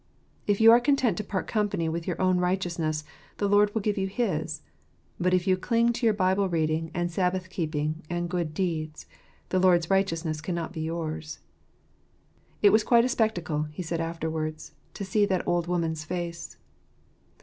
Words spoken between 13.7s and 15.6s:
said afterwards, to see that